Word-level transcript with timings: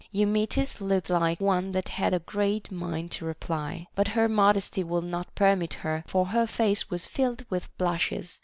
Eumetis 0.11 0.81
looked 0.81 1.11
like 1.11 1.39
one 1.39 1.73
that 1.73 1.87
had 1.87 2.11
a 2.11 2.17
great 2.17 2.71
mind 2.71 3.11
to 3.11 3.23
reply; 3.23 3.85
but 3.93 4.07
her 4.07 4.27
modesty 4.27 4.83
would 4.83 5.03
not 5.03 5.35
permit 5.35 5.73
her, 5.75 6.03
for 6.07 6.25
her 6.25 6.47
face 6.47 6.89
was 6.89 7.05
filled 7.05 7.45
with 7.51 7.69
blushes. 7.77 8.39